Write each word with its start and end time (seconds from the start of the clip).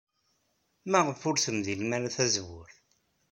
Maɣef 0.89 1.21
ur 1.29 1.35
tmeddlem 1.37 1.91
ara 1.97 2.15
tazewwut? 2.15 2.75